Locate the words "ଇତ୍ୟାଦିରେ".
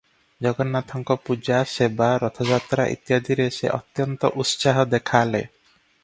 2.93-3.45